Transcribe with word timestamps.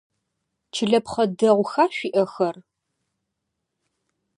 Чылэпхъэ 0.73 1.23
дэгъуха 1.37 1.85
шъуиӏэхэр? 1.95 2.55